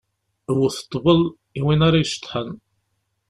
Wwet 0.55 0.77
ṭṭbel, 0.85 1.21
i 1.57 1.61
win 1.65 1.85
ara 1.87 1.97
iceḍḥen! 2.03 2.49